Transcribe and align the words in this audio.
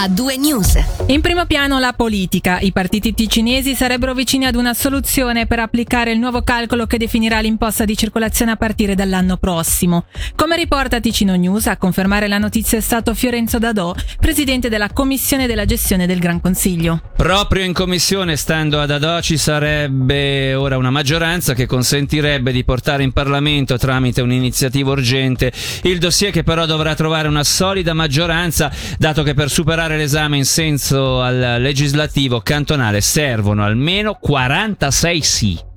a 0.00 0.08
due 0.08 0.38
news. 0.38 0.99
In 1.10 1.22
primo 1.22 1.44
piano 1.44 1.80
la 1.80 1.92
politica. 1.92 2.60
I 2.60 2.70
partiti 2.70 3.12
ticinesi 3.12 3.74
sarebbero 3.74 4.14
vicini 4.14 4.46
ad 4.46 4.54
una 4.54 4.74
soluzione 4.74 5.44
per 5.48 5.58
applicare 5.58 6.12
il 6.12 6.20
nuovo 6.20 6.42
calcolo 6.42 6.86
che 6.86 6.98
definirà 6.98 7.40
l'imposta 7.40 7.84
di 7.84 7.96
circolazione 7.96 8.52
a 8.52 8.56
partire 8.56 8.94
dall'anno 8.94 9.36
prossimo. 9.36 10.04
Come 10.36 10.54
riporta 10.54 11.00
Ticino 11.00 11.34
News, 11.34 11.66
a 11.66 11.76
confermare 11.78 12.28
la 12.28 12.38
notizia 12.38 12.78
è 12.78 12.80
stato 12.80 13.12
Fiorenzo 13.12 13.58
Dadò, 13.58 13.92
presidente 14.20 14.68
della 14.68 14.88
Commissione 14.92 15.48
della 15.48 15.64
gestione 15.64 16.06
del 16.06 16.20
Gran 16.20 16.40
Consiglio. 16.40 17.02
Proprio 17.16 17.64
in 17.64 17.72
commissione, 17.72 18.36
stando 18.36 18.80
ad 18.80 18.92
Adò, 18.92 19.20
ci 19.20 19.36
sarebbe 19.36 20.54
ora 20.54 20.76
una 20.76 20.90
maggioranza 20.90 21.54
che 21.54 21.66
consentirebbe 21.66 22.52
di 22.52 22.62
portare 22.62 23.02
in 23.02 23.10
Parlamento 23.10 23.76
tramite 23.78 24.20
un'iniziativa 24.20 24.92
urgente 24.92 25.50
il 25.82 25.98
dossier 25.98 26.30
che 26.30 26.44
però 26.44 26.66
dovrà 26.66 26.94
trovare 26.94 27.26
una 27.26 27.42
solida 27.42 27.94
maggioranza, 27.94 28.70
dato 28.96 29.24
che 29.24 29.34
per 29.34 29.50
superare 29.50 29.96
l'esame 29.96 30.36
in 30.36 30.44
senso 30.44 30.98
al 31.00 31.56
legislativo 31.60 32.40
cantonale 32.40 33.00
servono 33.00 33.64
almeno 33.64 34.14
46 34.14 35.22
sì. 35.22 35.68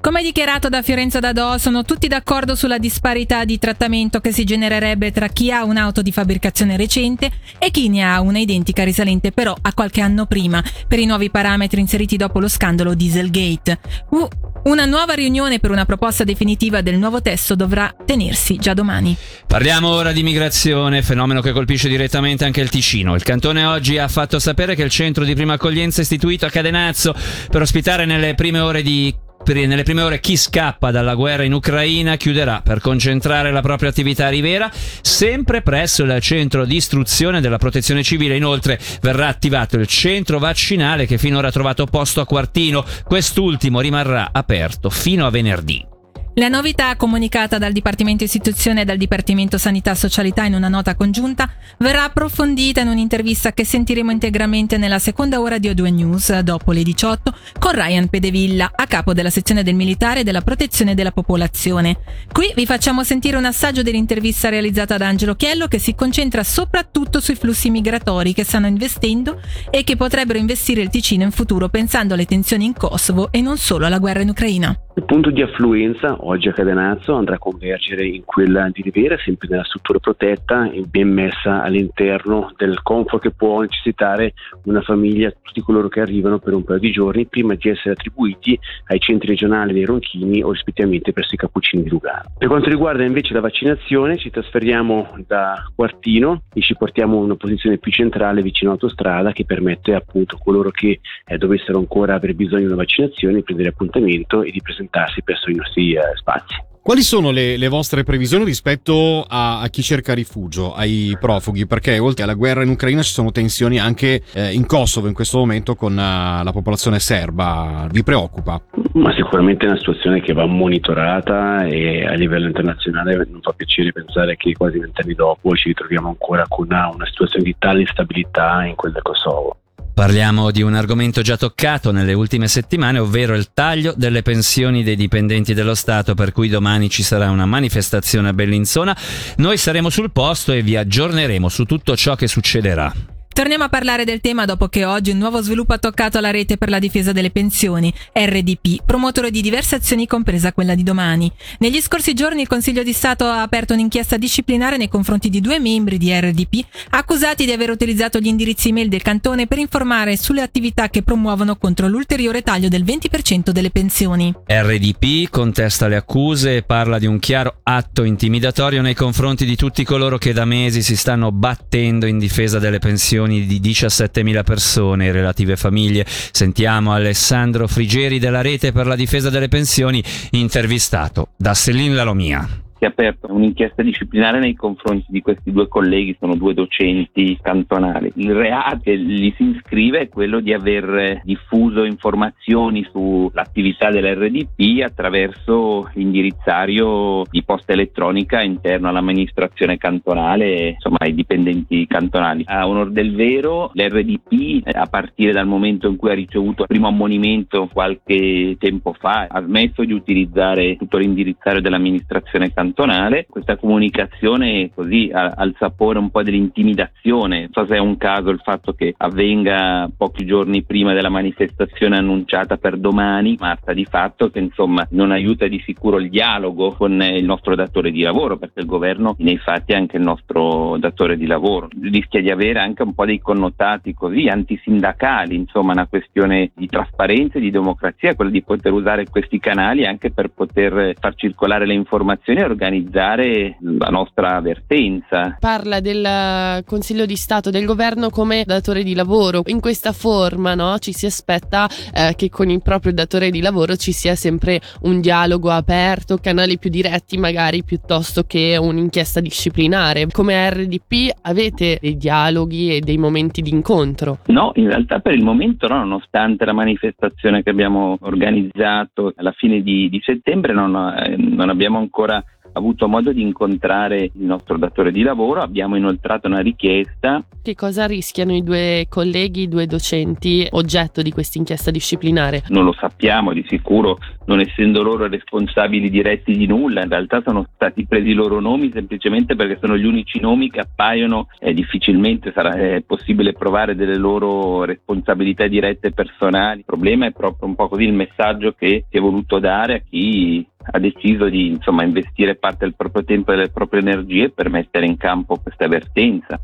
Come 0.00 0.22
dichiarato 0.22 0.68
da 0.68 0.80
Fiorenzo 0.80 1.18
Dadò, 1.18 1.58
sono 1.58 1.82
tutti 1.82 2.06
d'accordo 2.06 2.54
sulla 2.54 2.78
disparità 2.78 3.44
di 3.44 3.58
trattamento 3.58 4.20
che 4.20 4.32
si 4.32 4.44
genererebbe 4.44 5.10
tra 5.10 5.26
chi 5.26 5.50
ha 5.50 5.64
un'auto 5.64 6.02
di 6.02 6.12
fabbricazione 6.12 6.76
recente 6.76 7.30
e 7.58 7.70
chi 7.72 7.88
ne 7.88 8.04
ha 8.04 8.20
una 8.20 8.38
identica 8.38 8.84
risalente 8.84 9.32
però 9.32 9.54
a 9.60 9.74
qualche 9.74 10.00
anno 10.00 10.26
prima, 10.26 10.62
per 10.86 11.00
i 11.00 11.04
nuovi 11.04 11.30
parametri 11.30 11.80
inseriti 11.80 12.16
dopo 12.16 12.38
lo 12.38 12.48
scandalo 12.48 12.94
Dieselgate. 12.94 13.78
Uh, 14.10 14.28
una 14.68 14.84
nuova 14.84 15.14
riunione 15.14 15.60
per 15.60 15.70
una 15.70 15.86
proposta 15.86 16.24
definitiva 16.24 16.82
del 16.82 16.98
nuovo 16.98 17.22
testo 17.22 17.54
dovrà 17.54 17.94
tenersi 18.04 18.56
già 18.56 18.74
domani. 18.74 19.16
Parliamo 19.46 19.88
ora 19.88 20.12
di 20.12 20.22
migrazione, 20.22 21.02
fenomeno 21.02 21.40
che 21.40 21.52
colpisce 21.52 21.88
direttamente 21.88 22.44
anche 22.44 22.60
il 22.60 22.68
Ticino. 22.68 23.14
Il 23.14 23.22
cantone 23.22 23.64
oggi 23.64 23.96
ha 23.96 24.08
fatto 24.08 24.38
sapere 24.38 24.74
che 24.74 24.82
il 24.82 24.90
centro 24.90 25.24
di 25.24 25.34
prima 25.34 25.54
accoglienza 25.54 26.02
istituito 26.02 26.44
a 26.44 26.50
Cadenazzo 26.50 27.14
per 27.50 27.62
ospitare 27.62 28.04
nelle 28.04 28.34
prime 28.34 28.60
ore 28.60 28.82
di 28.82 29.14
nelle 29.54 29.82
prime 29.82 30.02
ore 30.02 30.20
chi 30.20 30.36
scappa 30.36 30.90
dalla 30.90 31.14
guerra 31.14 31.42
in 31.42 31.52
Ucraina 31.52 32.16
chiuderà 32.16 32.60
per 32.62 32.80
concentrare 32.80 33.50
la 33.50 33.60
propria 33.62 33.88
attività 33.88 34.26
a 34.26 34.30
Rivera, 34.30 34.70
sempre 35.00 35.62
presso 35.62 36.02
il 36.02 36.20
centro 36.20 36.64
di 36.64 36.76
istruzione 36.76 37.40
della 37.40 37.58
protezione 37.58 38.02
civile. 38.02 38.36
Inoltre 38.36 38.78
verrà 39.00 39.28
attivato 39.28 39.76
il 39.76 39.86
centro 39.86 40.38
vaccinale 40.38 41.06
che 41.06 41.18
finora 41.18 41.48
ha 41.48 41.52
trovato 41.52 41.86
posto 41.86 42.20
a 42.20 42.26
Quartino. 42.26 42.84
Quest'ultimo 43.04 43.80
rimarrà 43.80 44.28
aperto 44.32 44.90
fino 44.90 45.26
a 45.26 45.30
venerdì. 45.30 45.96
La 46.38 46.46
novità 46.46 46.94
comunicata 46.94 47.58
dal 47.58 47.72
Dipartimento 47.72 48.22
Istituzione 48.22 48.82
e 48.82 48.84
dal 48.84 48.96
Dipartimento 48.96 49.58
Sanità 49.58 49.90
e 49.90 49.96
Socialità 49.96 50.44
in 50.44 50.54
una 50.54 50.68
nota 50.68 50.94
congiunta 50.94 51.50
verrà 51.78 52.04
approfondita 52.04 52.80
in 52.80 52.86
un'intervista 52.86 53.50
che 53.50 53.64
sentiremo 53.64 54.12
integralmente 54.12 54.76
nella 54.76 55.00
seconda 55.00 55.40
ora 55.40 55.58
di 55.58 55.68
O2 55.68 55.92
News 55.92 56.38
dopo 56.38 56.70
le 56.70 56.84
18 56.84 57.34
con 57.58 57.72
Ryan 57.72 58.06
Pedevilla 58.06 58.70
a 58.72 58.86
capo 58.86 59.14
della 59.14 59.30
sezione 59.30 59.64
del 59.64 59.74
militare 59.74 60.20
e 60.20 60.22
della 60.22 60.42
protezione 60.42 60.94
della 60.94 61.10
popolazione. 61.10 61.98
Qui 62.32 62.52
vi 62.54 62.66
facciamo 62.66 63.02
sentire 63.02 63.36
un 63.36 63.44
assaggio 63.44 63.82
dell'intervista 63.82 64.48
realizzata 64.48 64.96
da 64.96 65.08
Angelo 65.08 65.34
Chiello 65.34 65.66
che 65.66 65.80
si 65.80 65.96
concentra 65.96 66.44
soprattutto 66.44 67.18
sui 67.18 67.34
flussi 67.34 67.68
migratori 67.68 68.32
che 68.32 68.44
stanno 68.44 68.68
investendo 68.68 69.40
e 69.70 69.82
che 69.82 69.96
potrebbero 69.96 70.38
investire 70.38 70.82
il 70.82 70.88
Ticino 70.88 71.24
in 71.24 71.32
futuro 71.32 71.68
pensando 71.68 72.14
alle 72.14 72.26
tensioni 72.26 72.64
in 72.64 72.74
Kosovo 72.74 73.32
e 73.32 73.40
non 73.40 73.56
solo 73.56 73.86
alla 73.86 73.98
guerra 73.98 74.20
in 74.20 74.28
Ucraina. 74.28 74.78
Il 74.98 75.04
punto 75.04 75.30
di 75.30 75.42
affluenza 75.42 76.16
oggi 76.28 76.48
a 76.48 76.52
Cadenazzo 76.52 77.14
andrà 77.14 77.36
a 77.36 77.38
convergere 77.38 78.06
in 78.06 78.22
quella 78.24 78.68
di 78.70 78.82
Rivera, 78.82 79.16
sempre 79.18 79.48
nella 79.48 79.64
struttura 79.64 79.98
protetta 79.98 80.70
e 80.70 80.82
ben 80.82 81.08
messa 81.08 81.62
all'interno 81.62 82.52
del 82.56 82.82
comfort 82.82 83.22
che 83.22 83.30
può 83.30 83.60
necessitare 83.60 84.34
una 84.64 84.82
famiglia, 84.82 85.32
tutti 85.42 85.62
coloro 85.62 85.88
che 85.88 86.00
arrivano 86.00 86.38
per 86.38 86.52
un 86.52 86.64
paio 86.64 86.78
di 86.78 86.90
giorni 86.90 87.26
prima 87.26 87.54
di 87.54 87.70
essere 87.70 87.92
attribuiti 87.92 88.58
ai 88.86 89.00
centri 89.00 89.28
regionali 89.28 89.72
dei 89.72 89.84
Ronchini 89.84 90.42
o 90.42 90.52
rispettivamente 90.52 91.12
presso 91.12 91.34
i 91.34 91.38
Cappuccini 91.38 91.82
di 91.82 91.88
Lugano. 91.88 92.32
Per 92.36 92.48
quanto 92.48 92.68
riguarda 92.68 93.04
invece 93.04 93.32
la 93.32 93.40
vaccinazione 93.40 94.18
ci 94.18 94.30
trasferiamo 94.30 95.16
da 95.26 95.64
Quartino 95.74 96.42
e 96.52 96.60
ci 96.60 96.76
portiamo 96.76 97.16
in 97.16 97.22
una 97.22 97.36
posizione 97.36 97.78
più 97.78 97.90
centrale 97.90 98.42
vicino 98.42 98.70
all'autostrada 98.70 99.32
che 99.32 99.46
permette 99.46 99.94
appunto 99.94 100.36
a 100.36 100.38
coloro 100.38 100.70
che 100.70 101.00
eh, 101.24 101.38
dovessero 101.38 101.78
ancora 101.78 102.14
aver 102.14 102.34
bisogno 102.34 102.60
di 102.60 102.66
una 102.66 102.76
vaccinazione 102.76 103.36
di 103.36 103.42
prendere 103.42 103.70
appuntamento 103.70 104.42
e 104.42 104.50
di 104.50 104.60
presentarsi 104.60 105.22
presso 105.22 105.50
i 105.50 105.54
nostri 105.54 105.94
eh, 105.94 106.00
spazi. 106.18 106.66
Quali 106.88 107.02
sono 107.02 107.30
le, 107.30 107.58
le, 107.58 107.68
vostre 107.68 108.02
previsioni 108.02 108.44
rispetto 108.44 109.22
a, 109.28 109.60
a, 109.60 109.68
chi 109.68 109.82
cerca 109.82 110.14
rifugio, 110.14 110.74
ai 110.74 111.14
profughi? 111.20 111.66
Perché 111.66 111.98
oltre 111.98 112.24
alla 112.24 112.32
guerra 112.32 112.62
in 112.62 112.70
Ucraina 112.70 113.02
ci 113.02 113.12
sono 113.12 113.30
tensioni 113.30 113.78
anche 113.78 114.22
eh, 114.32 114.54
in 114.54 114.64
Kosovo 114.64 115.06
in 115.06 115.12
questo 115.12 115.36
momento 115.36 115.74
con 115.74 115.92
uh, 115.92 116.42
la 116.42 116.50
popolazione 116.50 116.98
serba. 116.98 117.86
Vi 117.90 118.02
preoccupa? 118.02 118.58
Ma 118.94 119.12
sicuramente 119.12 119.66
è 119.66 119.68
una 119.68 119.76
situazione 119.76 120.22
che 120.22 120.32
va 120.32 120.46
monitorata 120.46 121.66
e 121.66 122.06
a 122.06 122.14
livello 122.14 122.46
internazionale 122.46 123.16
non 123.16 123.42
fa 123.42 123.52
piacere 123.52 123.92
pensare 123.92 124.36
che 124.36 124.54
quasi 124.54 124.78
vent'anni 124.78 125.12
dopo 125.12 125.54
ci 125.54 125.68
ritroviamo 125.68 126.08
ancora 126.08 126.46
con 126.48 126.68
una, 126.70 126.88
una 126.88 127.04
situazione 127.04 127.44
di 127.44 127.56
tale 127.58 127.80
instabilità 127.80 128.64
in 128.64 128.76
quel 128.76 128.92
del 128.92 129.02
Kosovo. 129.02 129.58
Parliamo 129.98 130.52
di 130.52 130.62
un 130.62 130.74
argomento 130.74 131.22
già 131.22 131.36
toccato 131.36 131.90
nelle 131.90 132.12
ultime 132.12 132.46
settimane, 132.46 133.00
ovvero 133.00 133.34
il 133.34 133.48
taglio 133.52 133.94
delle 133.96 134.22
pensioni 134.22 134.84
dei 134.84 134.94
dipendenti 134.94 135.54
dello 135.54 135.74
Stato, 135.74 136.14
per 136.14 136.30
cui 136.30 136.48
domani 136.48 136.88
ci 136.88 137.02
sarà 137.02 137.30
una 137.30 137.46
manifestazione 137.46 138.28
a 138.28 138.32
Bellinzona. 138.32 138.96
Noi 139.38 139.56
saremo 139.56 139.90
sul 139.90 140.12
posto 140.12 140.52
e 140.52 140.62
vi 140.62 140.76
aggiorneremo 140.76 141.48
su 141.48 141.64
tutto 141.64 141.96
ciò 141.96 142.14
che 142.14 142.28
succederà. 142.28 143.17
Torniamo 143.38 143.62
a 143.62 143.68
parlare 143.68 144.04
del 144.04 144.20
tema 144.20 144.46
dopo 144.46 144.66
che 144.66 144.84
oggi 144.84 145.12
un 145.12 145.18
nuovo 145.18 145.40
sviluppo 145.40 145.72
ha 145.72 145.78
toccato 145.78 146.18
la 146.18 146.32
rete 146.32 146.56
per 146.56 146.68
la 146.68 146.80
difesa 146.80 147.12
delle 147.12 147.30
pensioni, 147.30 147.94
RDP, 148.12 148.82
promotore 148.84 149.30
di 149.30 149.40
diverse 149.40 149.76
azioni 149.76 150.08
compresa 150.08 150.52
quella 150.52 150.74
di 150.74 150.82
domani. 150.82 151.30
Negli 151.60 151.80
scorsi 151.80 152.14
giorni 152.14 152.40
il 152.40 152.48
Consiglio 152.48 152.82
di 152.82 152.92
Stato 152.92 153.26
ha 153.26 153.42
aperto 153.42 153.74
un'inchiesta 153.74 154.16
disciplinare 154.16 154.76
nei 154.76 154.88
confronti 154.88 155.28
di 155.28 155.40
due 155.40 155.60
membri 155.60 155.98
di 155.98 156.12
RDP 156.12 156.66
accusati 156.90 157.44
di 157.44 157.52
aver 157.52 157.70
utilizzato 157.70 158.18
gli 158.18 158.26
indirizzi 158.26 158.70
email 158.70 158.88
del 158.88 159.02
cantone 159.02 159.46
per 159.46 159.58
informare 159.58 160.16
sulle 160.16 160.42
attività 160.42 160.88
che 160.88 161.04
promuovono 161.04 161.54
contro 161.54 161.86
l'ulteriore 161.86 162.42
taglio 162.42 162.66
del 162.66 162.82
20% 162.82 163.50
delle 163.50 163.70
pensioni. 163.70 164.34
RDP 164.48 165.30
contesta 165.30 165.86
le 165.86 165.94
accuse 165.94 166.56
e 166.56 166.62
parla 166.64 166.98
di 166.98 167.06
un 167.06 167.20
chiaro 167.20 167.60
atto 167.62 168.02
intimidatorio 168.02 168.82
nei 168.82 168.94
confronti 168.94 169.44
di 169.44 169.54
tutti 169.54 169.84
coloro 169.84 170.18
che 170.18 170.32
da 170.32 170.44
mesi 170.44 170.82
si 170.82 170.96
stanno 170.96 171.30
battendo 171.30 172.06
in 172.06 172.18
difesa 172.18 172.58
delle 172.58 172.80
pensioni 172.80 173.26
milioni 173.28 173.46
di 173.46 173.60
17.000 173.60 174.42
persone 174.42 175.06
e 175.06 175.12
relative 175.12 175.56
famiglie. 175.56 176.04
Sentiamo 176.06 176.92
Alessandro 176.92 177.68
Frigeri 177.68 178.18
della 178.18 178.40
Rete 178.40 178.72
per 178.72 178.86
la 178.86 178.96
difesa 178.96 179.30
delle 179.30 179.48
pensioni 179.48 180.02
intervistato 180.30 181.28
da 181.36 181.54
Céline 181.54 181.94
Lalomia 181.94 182.66
si 182.78 182.84
è 182.84 182.86
aperta 182.86 183.30
un'inchiesta 183.32 183.82
disciplinare 183.82 184.38
nei 184.38 184.54
confronti 184.54 185.06
di 185.08 185.20
questi 185.20 185.50
due 185.50 185.66
colleghi, 185.66 186.16
sono 186.18 186.36
due 186.36 186.54
docenti 186.54 187.36
cantonali. 187.42 188.12
Il 188.16 188.32
reato 188.34 188.78
che 188.82 188.96
gli 188.96 189.32
si 189.36 189.50
iscrive 189.50 190.00
è 190.00 190.08
quello 190.08 190.38
di 190.38 190.52
aver 190.52 191.20
diffuso 191.24 191.82
informazioni 191.82 192.86
sull'attività 192.90 193.90
dell'RDP 193.90 194.82
attraverso 194.84 195.90
l'indirizzario 195.94 197.24
di 197.28 197.42
posta 197.42 197.72
elettronica 197.72 198.42
interno 198.42 198.88
all'amministrazione 198.88 199.76
cantonale, 199.76 200.68
insomma 200.70 200.98
ai 201.00 201.14
dipendenti 201.14 201.86
cantonali. 201.86 202.44
A 202.46 202.68
onor 202.68 202.90
del 202.90 203.14
vero, 203.14 203.70
l'RDP 203.74 204.66
a 204.72 204.86
partire 204.86 205.32
dal 205.32 205.46
momento 205.46 205.88
in 205.88 205.96
cui 205.96 206.10
ha 206.10 206.14
ricevuto 206.14 206.62
il 206.62 206.68
primo 206.68 206.86
ammonimento 206.86 207.68
qualche 207.72 208.56
tempo 208.58 208.92
fa 208.92 209.26
ha 209.28 209.42
smesso 209.42 209.84
di 209.84 209.92
utilizzare 209.92 210.76
tutto 210.76 210.98
l'indirizzario 210.98 211.60
dell'amministrazione 211.60 212.52
cantonale 212.52 212.66
cantonale, 212.68 213.26
questa 213.28 213.56
comunicazione 213.56 214.70
così 214.74 215.10
ha, 215.12 215.32
ha 215.36 215.44
il 215.44 215.54
sapore 215.58 215.98
un 215.98 216.10
po' 216.10 216.22
dell'intimidazione, 216.22 217.40
non 217.40 217.48
so 217.52 217.66
se 217.66 217.76
è 217.76 217.78
un 217.78 217.96
caso 217.96 218.30
il 218.30 218.40
fatto 218.42 218.72
che 218.72 218.94
avvenga 218.96 219.88
pochi 219.96 220.26
giorni 220.26 220.62
prima 220.62 220.92
della 220.92 221.08
manifestazione 221.08 221.96
annunciata 221.96 222.56
per 222.56 222.76
domani, 222.76 223.36
ma 223.38 223.56
sta 223.60 223.72
di 223.72 223.84
fatto 223.84 224.28
che 224.30 224.38
insomma 224.38 224.86
non 224.90 225.10
aiuta 225.10 225.46
di 225.46 225.60
sicuro 225.64 225.98
il 225.98 226.10
dialogo 226.10 226.72
con 226.72 227.00
il 227.00 227.24
nostro 227.24 227.54
datore 227.54 227.90
di 227.90 228.02
lavoro, 228.02 228.36
perché 228.36 228.60
il 228.60 228.66
governo 228.66 229.14
nei 229.18 229.38
fatti 229.38 229.72
è 229.72 229.76
anche 229.76 229.96
il 229.96 230.02
nostro 230.02 230.76
datore 230.78 231.16
di 231.16 231.26
lavoro, 231.26 231.68
rischia 231.82 232.20
di 232.20 232.30
avere 232.30 232.60
anche 232.60 232.82
un 232.82 232.94
po' 232.94 233.06
dei 233.06 233.18
connotati 233.18 233.94
così 233.94 234.26
antisindacali, 234.26 235.34
insomma 235.34 235.72
una 235.72 235.86
questione 235.86 236.50
di 236.54 236.66
trasparenza 236.66 237.38
e 237.38 237.40
di 237.40 237.50
democrazia, 237.50 238.14
quella 238.14 238.30
di 238.30 238.42
poter 238.42 238.72
usare 238.72 239.06
questi 239.08 239.38
canali 239.38 239.86
anche 239.86 240.10
per 240.10 240.28
poter 240.28 240.94
far 240.98 241.14
circolare 241.14 241.66
le 241.66 241.74
informazioni 241.74 242.40
la 242.58 243.88
nostra 243.88 244.40
vertenza. 244.40 245.36
Parla 245.38 245.80
del 245.80 246.62
Consiglio 246.64 247.06
di 247.06 247.16
Stato 247.16 247.50
del 247.50 247.64
governo 247.64 248.10
come 248.10 248.44
datore 248.44 248.82
di 248.82 248.94
lavoro. 248.94 249.42
In 249.46 249.60
questa 249.60 249.92
forma 249.92 250.54
no, 250.54 250.78
ci 250.78 250.92
si 250.92 251.06
aspetta 251.06 251.68
eh, 251.94 252.14
che 252.16 252.28
con 252.28 252.50
il 252.50 252.62
proprio 252.62 252.92
datore 252.92 253.30
di 253.30 253.40
lavoro 253.40 253.76
ci 253.76 253.92
sia 253.92 254.14
sempre 254.14 254.60
un 254.82 255.00
dialogo 255.00 255.50
aperto, 255.50 256.18
canali 256.18 256.58
più 256.58 256.70
diretti 256.70 257.16
magari 257.16 257.62
piuttosto 257.62 258.24
che 258.24 258.56
un'inchiesta 258.60 259.20
disciplinare. 259.20 260.06
Come 260.10 260.50
RDP 260.50 261.10
avete 261.22 261.78
dei 261.80 261.96
dialoghi 261.96 262.76
e 262.76 262.80
dei 262.80 262.98
momenti 262.98 263.42
di 263.42 263.50
incontro? 263.50 264.18
No, 264.26 264.52
in 264.54 264.68
realtà 264.68 265.00
per 265.00 265.14
il 265.14 265.22
momento 265.22 265.66
no, 265.68 265.78
nonostante 265.78 266.44
la 266.44 266.52
manifestazione 266.52 267.42
che 267.42 267.50
abbiamo 267.50 267.96
organizzato 268.00 269.12
alla 269.16 269.32
fine 269.32 269.62
di, 269.62 269.88
di 269.88 270.00
settembre 270.02 270.52
non, 270.52 270.74
eh, 270.74 271.16
non 271.16 271.48
abbiamo 271.48 271.78
ancora 271.78 272.22
avuto 272.58 272.88
modo 272.88 273.12
di 273.12 273.22
incontrare 273.22 274.04
il 274.04 274.24
nostro 274.24 274.58
datore 274.58 274.92
di 274.92 275.02
lavoro, 275.02 275.40
abbiamo 275.40 275.76
inoltrato 275.76 276.26
una 276.26 276.40
richiesta. 276.40 277.24
Che 277.42 277.54
cosa 277.54 277.86
rischiano 277.86 278.34
i 278.34 278.42
due 278.42 278.86
colleghi, 278.88 279.42
i 279.42 279.48
due 279.48 279.66
docenti 279.66 280.46
oggetto 280.50 281.02
di 281.02 281.10
questa 281.10 281.38
inchiesta 281.38 281.70
disciplinare? 281.70 282.42
Non 282.48 282.64
lo 282.64 282.74
sappiamo 282.78 283.32
di 283.32 283.44
sicuro, 283.48 283.98
non 284.26 284.40
essendo 284.40 284.82
loro 284.82 285.06
responsabili 285.06 285.88
diretti 285.88 286.36
di 286.36 286.46
nulla, 286.46 286.82
in 286.82 286.88
realtà 286.88 287.22
sono 287.24 287.46
stati 287.54 287.86
presi 287.86 288.10
i 288.10 288.14
loro 288.14 288.40
nomi 288.40 288.70
semplicemente 288.72 289.34
perché 289.34 289.58
sono 289.60 289.76
gli 289.76 289.86
unici 289.86 290.20
nomi 290.20 290.50
che 290.50 290.60
appaiono 290.60 291.28
e 291.38 291.54
difficilmente 291.54 292.32
sarà 292.34 292.54
eh, 292.54 292.82
possibile 292.86 293.32
provare 293.32 293.74
delle 293.74 293.96
loro 293.96 294.64
responsabilità 294.64 295.46
dirette 295.46 295.92
personali. 295.92 296.58
Il 296.58 296.64
problema 296.64 297.06
è 297.06 297.12
proprio 297.12 297.48
un 297.48 297.54
po' 297.54 297.68
così 297.68 297.84
il 297.84 297.92
messaggio 297.94 298.52
che 298.52 298.84
si 298.90 298.96
è 298.96 299.00
voluto 299.00 299.38
dare 299.38 299.74
a 299.74 299.82
chi 299.88 300.46
ha 300.70 300.78
deciso 300.78 301.28
di 301.28 301.48
insomma, 301.48 301.84
investire 301.84 302.36
parte 302.36 302.64
del 302.64 302.74
proprio 302.74 303.04
tempo 303.04 303.32
e 303.32 303.36
delle 303.36 303.50
proprie 303.50 303.80
energie 303.80 304.30
per 304.30 304.50
mettere 304.50 304.86
in 304.86 304.96
campo 304.96 305.38
questa 305.42 305.64
avvertenza. 305.64 306.40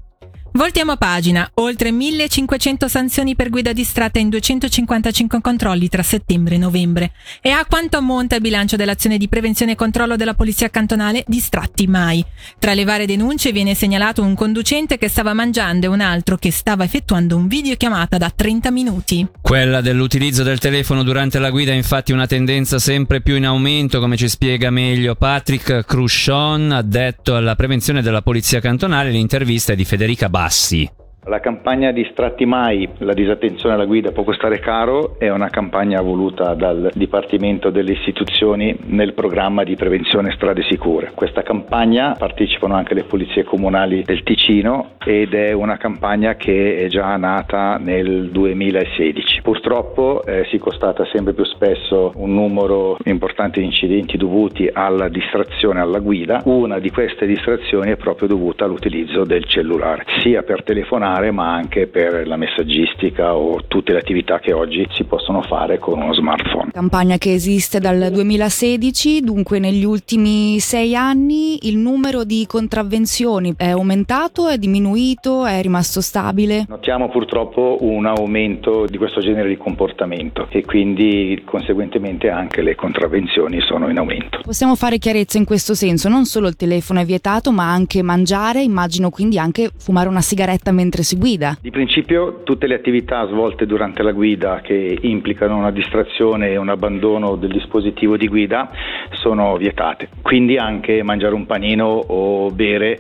Voltiamo 0.57 0.97
pagina. 0.97 1.51
Oltre 1.55 1.91
1500 1.91 2.87
sanzioni 2.87 3.35
per 3.35 3.51
guida 3.51 3.73
distratta 3.73 4.21
in 4.21 4.29
255 4.29 5.41
controlli 5.41 5.89
tra 5.89 6.05
settembre 6.05 6.55
e 6.55 6.59
novembre. 6.59 7.11
E 7.41 7.51
a 7.51 7.67
quanto 7.69 7.97
ammonta 7.97 8.37
il 8.37 8.41
bilancio 8.41 8.77
dell'azione 8.77 9.19
di 9.19 9.27
prevenzione 9.27 9.73
e 9.73 9.75
controllo 9.75 10.15
della 10.15 10.35
polizia 10.35 10.71
cantonale 10.71 11.25
Distratti 11.27 11.89
Mai? 11.89 12.25
Tra 12.61 12.73
le 12.73 12.85
varie 12.85 13.05
denunce 13.05 13.51
viene 13.51 13.75
segnalato 13.75 14.23
un 14.23 14.37
conducente 14.37 14.97
che 14.97 15.09
stava 15.09 15.33
mangiando 15.33 15.87
e 15.87 15.89
un 15.89 16.01
altro 16.01 16.37
che 16.37 16.53
stava 16.53 16.85
effettuando 16.85 17.37
un 17.37 17.49
videochiamata 17.49 18.17
da 18.17 18.31
30 18.31 18.71
minuti. 18.71 19.27
Quella 19.43 19.81
dell'utilizzo 19.81 20.45
del 20.45 20.61
telefono 20.61 21.03
durante 21.03 21.41
la 21.41 21.51
guida 21.51 21.73
è 21.73 21.75
infatti 21.75 22.13
una 22.13 22.29
tendenza 22.29 22.79
sempre 22.79 23.21
più 23.23 23.35
in 23.35 23.47
aumento, 23.47 23.99
come 23.99 24.17
ci 24.17 24.29
spiega 24.29 24.71
meglio 24.71 25.17
Patrick 25.17 25.85
Cruchon, 25.85 26.71
addetto 26.71 27.35
alla 27.35 27.57
prevenzione 27.57 28.03
della 28.03 28.23
polizia 28.23 28.61
cantonale. 28.61 29.11
L'intervista 29.11 29.73
è 29.73 29.77
di 29.77 29.85
Federica 29.85 30.29
Bar 30.29 30.43
classe. 30.45 31.04
La 31.27 31.41
campagna 31.41 31.91
Distratti 31.91 32.45
Mai, 32.45 32.87
la 32.99 33.15
disattenzione 33.15 33.75
alla 33.75 33.87
guida 33.87 34.13
può 34.13 34.25
costare 34.25 34.59
caro, 34.59 35.19
è 35.19 35.31
una 35.31 35.49
campagna 35.49 36.03
voluta 36.03 36.53
dal 36.53 36.91
Dipartimento 36.93 37.71
delle 37.71 37.93
Istituzioni 37.93 38.77
nel 38.89 39.15
programma 39.15 39.65
di 39.65 39.75
prevenzione 39.75 40.33
strade 40.33 40.63
sicure. 40.69 41.13
Questa 41.15 41.41
campagna 41.41 42.15
partecipano 42.19 42.75
anche 42.75 42.93
le 42.93 43.05
polizie 43.05 43.43
comunali 43.43 44.03
del 44.03 44.23
Ticino 44.23 44.97
ed 45.03 45.33
è 45.33 45.53
una 45.53 45.79
campagna 45.79 46.35
che 46.35 46.85
è 46.85 46.89
già 46.89 47.17
nata 47.17 47.79
nel 47.79 48.29
2016. 48.29 49.41
Purtroppo 49.41 50.23
eh, 50.27 50.45
si 50.51 50.59
constata 50.59 51.07
sempre 51.07 51.33
più 51.33 51.45
spesso 51.45 52.13
un 52.17 52.35
numero 52.35 52.99
importante 53.05 53.61
di 53.61 53.67
incidenti 53.67 54.19
dovuti 54.19 54.69
alla 54.71 55.09
distrazione 55.09 55.81
alla 55.81 56.01
guida. 56.01 56.43
Una 56.45 56.79
di 56.79 56.91
queste 56.91 57.25
distrazioni 57.25 57.93
è 57.93 57.97
proprio 57.97 58.29
dovuta 58.29 58.67
all'utilizzo 58.67 59.25
del 59.25 59.47
cellulare, 59.47 60.05
sia 60.19 60.43
per 60.43 60.63
telefonare 60.63 61.13
telefonare 61.15 61.31
ma 61.31 61.53
anche 61.53 61.87
per 61.87 62.27
la 62.27 62.37
messaggistica 62.37 63.35
o 63.35 63.63
tutte 63.67 63.93
le 63.93 63.99
attività 63.99 64.39
che 64.41 64.53
oggi 64.53 64.87
si 64.93 65.05
possono 65.05 65.43
fare 65.43 65.79
con 65.79 66.01
uno 66.01 66.13
smartphone. 66.13 66.71
Campagna 66.73 67.19
che 67.19 67.33
esiste 67.33 67.79
dal 67.79 68.11
2016, 68.11 69.21
dunque 69.21 69.59
negli 69.59 69.85
ultimi 69.85 70.59
sei 70.59 70.95
anni 70.95 71.69
il 71.69 71.77
numero 71.77 72.25
di 72.25 72.45
contravvenzioni 72.47 73.55
è 73.57 73.71
aumentato, 73.71 74.49
è 74.49 74.59
diminuito, 74.59 75.47
è 75.47 75.61
rimasto 75.63 76.01
stabile? 76.01 76.65
Notiamo 76.69 77.09
purtroppo 77.09 77.79
un 77.81 78.07
aumento 78.07 78.87
di 78.87 78.99
questo 78.99 79.21
genere 79.21 79.49
di 79.49 79.57
comportamento 79.57 80.47
e 80.51 80.65
quindi 80.65 81.43
conseguentemente 81.45 82.29
anche 82.31 82.63
le 82.63 82.75
contravvenzioni 82.75 83.61
sono 83.61 83.89
in 83.89 83.99
aumento. 83.99 84.41
Possiamo 84.43 84.75
fare 84.75 84.99
chiarezza 84.99 85.39
in 85.39 85.45
questo 85.45 85.75
senso, 85.75 86.09
non 86.09 86.25
solo 86.25 86.49
il 86.49 86.57
telefono 86.57 87.01
è 87.01 87.05
vietato 87.05 87.53
ma 87.53 87.71
anche 87.71 88.03
mangiare, 88.03 88.63
immagino 88.63 89.11
quindi 89.11 89.39
anche 89.39 89.71
fumare 89.77 90.09
una 90.09 90.21
sigaretta 90.21 90.73
mentre 90.73 91.04
si 91.05 91.17
guida? 91.17 91.57
Di 91.61 91.71
principio 91.71 92.43
tutte 92.43 92.67
le 92.67 92.75
attività 92.75 93.27
svolte 93.27 93.67
durante 93.67 94.03
la 94.03 94.13
guida 94.13 94.61
che 94.63 94.99
implicano 95.03 95.57
una 95.57 95.71
distrazione 95.71 96.51
e 96.51 96.57
un 96.57 96.69
abbandono 96.69 97.37
del 97.37 97.53
dispositivo 97.53 98.17
di 98.17 98.27
guida 98.27 98.71
sono 99.13 99.57
vietate, 99.57 100.09
quindi 100.23 100.57
anche 100.57 101.03
mangiare 101.03 101.35
un 101.35 101.47
panino 101.47 101.87
o 101.87 102.51
bere 102.51 102.99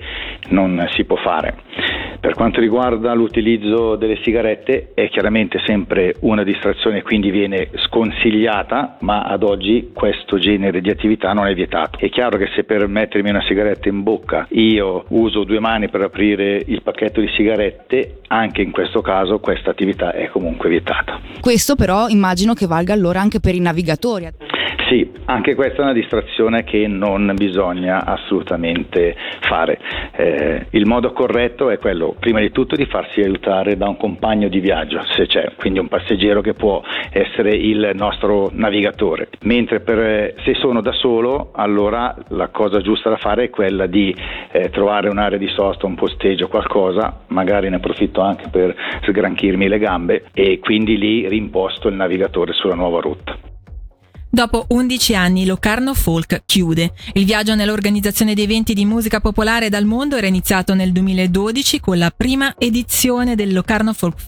non 0.50 0.86
si 0.92 1.04
può 1.04 1.16
fare. 1.16 1.56
Per 2.24 2.32
quanto 2.32 2.58
riguarda 2.58 3.12
l'utilizzo 3.12 3.96
delle 3.96 4.18
sigarette 4.22 4.92
è 4.94 5.10
chiaramente 5.10 5.60
sempre 5.66 6.14
una 6.20 6.42
distrazione, 6.42 7.02
quindi 7.02 7.30
viene 7.30 7.68
sconsigliata, 7.74 8.96
ma 9.00 9.24
ad 9.24 9.42
oggi 9.42 9.90
questo 9.92 10.38
genere 10.38 10.80
di 10.80 10.88
attività 10.88 11.34
non 11.34 11.46
è 11.46 11.52
vietato. 11.52 11.98
È 11.98 12.08
chiaro 12.08 12.38
che 12.38 12.48
se 12.54 12.64
per 12.64 12.86
mettermi 12.86 13.28
una 13.28 13.42
sigaretta 13.42 13.90
in 13.90 14.02
bocca 14.02 14.46
io 14.52 15.04
uso 15.08 15.44
due 15.44 15.60
mani 15.60 15.90
per 15.90 16.00
aprire 16.00 16.62
il 16.64 16.80
pacchetto 16.80 17.20
di 17.20 17.28
sigarette, 17.36 17.93
anche 18.28 18.62
in 18.62 18.70
questo 18.70 19.00
caso 19.00 19.38
questa 19.38 19.70
attività 19.70 20.12
è 20.12 20.28
comunque 20.28 20.68
vietata. 20.68 21.20
Questo 21.40 21.74
però 21.74 22.08
immagino 22.08 22.54
che 22.54 22.66
valga 22.66 22.92
allora 22.92 23.20
anche 23.20 23.40
per 23.40 23.54
i 23.54 23.60
navigatori. 23.60 24.28
Sì, 24.88 25.10
anche 25.24 25.54
questa 25.54 25.78
è 25.78 25.82
una 25.82 25.92
distrazione 25.92 26.62
che 26.62 26.86
non 26.86 27.32
bisogna 27.36 28.04
assolutamente 28.04 29.16
fare. 29.40 29.78
Eh, 30.12 30.66
il 30.70 30.86
modo 30.86 31.12
corretto 31.12 31.70
è 31.70 31.78
quello, 31.78 32.14
prima 32.18 32.40
di 32.40 32.50
tutto, 32.50 32.76
di 32.76 32.84
farsi 32.84 33.20
aiutare 33.20 33.76
da 33.76 33.88
un 33.88 33.96
compagno 33.96 34.48
di 34.48 34.60
viaggio, 34.60 35.02
se 35.16 35.26
c'è, 35.26 35.52
quindi 35.56 35.78
un 35.78 35.88
passeggero 35.88 36.42
che 36.42 36.52
può 36.52 36.82
essere 37.10 37.54
il 37.54 37.92
nostro 37.94 38.50
navigatore. 38.52 39.28
Mentre 39.42 39.80
per, 39.80 40.34
se 40.44 40.54
sono 40.54 40.82
da 40.82 40.92
solo, 40.92 41.52
allora 41.54 42.14
la 42.28 42.48
cosa 42.48 42.80
giusta 42.80 43.08
da 43.08 43.16
fare 43.16 43.44
è 43.44 43.50
quella 43.50 43.86
di 43.86 44.14
eh, 44.54 44.70
trovare 44.70 45.08
un'area 45.08 45.36
di 45.36 45.48
sosta, 45.48 45.86
un 45.86 45.96
posteggio, 45.96 46.46
qualcosa, 46.46 47.22
magari 47.28 47.68
ne 47.68 47.76
approfitto 47.76 48.20
anche 48.20 48.48
per 48.48 48.72
sgranchirmi 49.02 49.66
le 49.66 49.78
gambe 49.80 50.26
e 50.32 50.60
quindi 50.60 50.96
lì 50.96 51.26
rimposto 51.26 51.88
il 51.88 51.96
navigatore 51.96 52.52
sulla 52.52 52.76
nuova 52.76 53.00
rotta. 53.00 53.43
Dopo 54.34 54.66
11 54.70 55.14
anni 55.14 55.46
Locarno 55.46 55.94
Folk 55.94 56.42
chiude. 56.44 56.92
Il 57.12 57.24
viaggio 57.24 57.54
nell'organizzazione 57.54 58.34
di 58.34 58.42
eventi 58.42 58.74
di 58.74 58.84
musica 58.84 59.20
popolare 59.20 59.68
dal 59.68 59.84
mondo 59.84 60.16
era 60.16 60.26
iniziato 60.26 60.74
nel 60.74 60.90
2012 60.90 61.78
con 61.78 61.98
la 61.98 62.10
prima 62.10 62.56
edizione 62.58 63.36
del 63.36 63.52
Locarno 63.52 63.92
Folk 63.92 64.18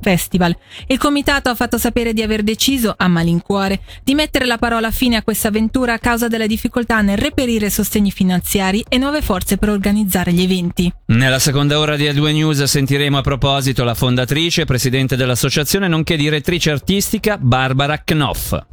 Festival. 0.00 0.56
Il 0.86 0.98
comitato 0.98 1.48
ha 1.50 1.56
fatto 1.56 1.76
sapere 1.76 2.12
di 2.12 2.22
aver 2.22 2.44
deciso, 2.44 2.94
a 2.96 3.08
malincuore, 3.08 3.80
di 4.04 4.14
mettere 4.14 4.46
la 4.46 4.58
parola 4.58 4.92
fine 4.92 5.16
a 5.16 5.24
questa 5.24 5.48
avventura 5.48 5.94
a 5.94 5.98
causa 5.98 6.28
della 6.28 6.46
difficoltà 6.46 7.00
nel 7.00 7.18
reperire 7.18 7.68
sostegni 7.68 8.12
finanziari 8.12 8.84
e 8.88 8.96
nuove 8.96 9.22
forze 9.22 9.56
per 9.56 9.70
organizzare 9.70 10.32
gli 10.32 10.42
eventi. 10.42 10.88
Nella 11.06 11.40
seconda 11.40 11.80
ora 11.80 11.96
di 11.96 12.04
A2 12.04 12.32
News 12.32 12.62
sentiremo 12.62 13.18
a 13.18 13.22
proposito 13.22 13.82
la 13.82 13.94
fondatrice 13.94 14.66
presidente 14.66 15.16
dell'associazione 15.16 15.88
nonché 15.88 16.16
direttrice 16.16 16.70
artistica 16.70 17.36
Barbara 17.38 17.98
Knopf. 17.98 18.66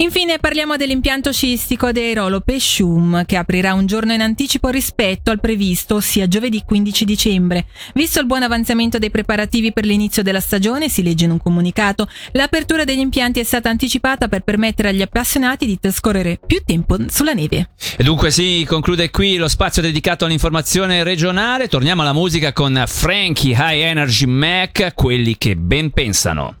Infine 0.00 0.38
parliamo 0.38 0.76
dell'impianto 0.76 1.32
sciistico 1.32 1.90
di 1.90 1.98
Airolo 1.98 2.40
Pescium 2.40 3.24
che 3.26 3.36
aprirà 3.36 3.74
un 3.74 3.86
giorno 3.86 4.12
in 4.12 4.20
anticipo 4.20 4.68
rispetto 4.68 5.32
al 5.32 5.40
previsto, 5.40 5.96
ossia 5.96 6.28
giovedì 6.28 6.62
15 6.64 7.04
dicembre. 7.04 7.66
Visto 7.94 8.20
il 8.20 8.26
buon 8.26 8.44
avanzamento 8.44 8.98
dei 8.98 9.10
preparativi 9.10 9.72
per 9.72 9.84
l'inizio 9.84 10.22
della 10.22 10.38
stagione, 10.38 10.88
si 10.88 11.02
legge 11.02 11.24
in 11.24 11.32
un 11.32 11.42
comunicato, 11.42 12.08
l'apertura 12.30 12.84
degli 12.84 13.00
impianti 13.00 13.40
è 13.40 13.42
stata 13.42 13.70
anticipata 13.70 14.28
per 14.28 14.42
permettere 14.42 14.90
agli 14.90 15.02
appassionati 15.02 15.66
di 15.66 15.80
trascorrere 15.80 16.38
più 16.46 16.62
tempo 16.64 16.96
sulla 17.08 17.32
neve. 17.32 17.70
E 17.96 18.04
dunque 18.04 18.30
si 18.30 18.64
conclude 18.68 19.10
qui 19.10 19.36
lo 19.36 19.48
spazio 19.48 19.82
dedicato 19.82 20.26
all'informazione 20.26 21.02
regionale. 21.02 21.66
Torniamo 21.66 22.02
alla 22.02 22.12
musica 22.12 22.52
con 22.52 22.84
Frankie 22.86 23.52
High 23.52 23.82
Energy 23.82 24.26
Mac, 24.26 24.92
quelli 24.94 25.36
che 25.36 25.56
ben 25.56 25.90
pensano. 25.90 26.54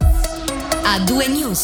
A 0.90 0.98
due 1.00 1.28
news. 1.28 1.48